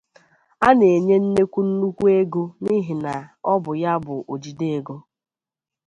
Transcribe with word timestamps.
a 0.67 0.69
na-enye 0.77 1.15
nnekwu 1.23 1.59
nnukwu 1.67 2.03
ego 2.19 2.43
n’ihi 2.63 2.95
na 3.03 3.13
ọ 3.51 3.53
bụ 3.63 3.71
ya 3.81 3.93
bụ 4.05 4.15
ojide 4.33 4.67
ego 4.77 4.95